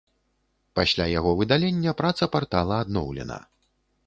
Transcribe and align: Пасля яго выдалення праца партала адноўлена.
Пасля 0.79 1.05
яго 1.19 1.31
выдалення 1.41 1.95
праца 2.01 2.29
партала 2.37 2.75
адноўлена. 2.87 3.39